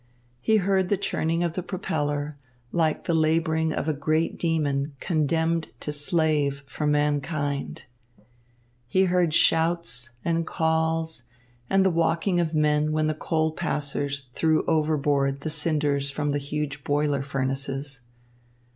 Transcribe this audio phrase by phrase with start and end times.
[0.39, 2.35] He heard the churning of the propeller,
[2.71, 7.85] like the labouring of a great demon condemned to slave for mankind.
[8.87, 11.27] He heard shouts and calls
[11.69, 16.39] and the walking of men when the coal passers threw overboard the cinders from the
[16.39, 18.01] huge boiler furnaces.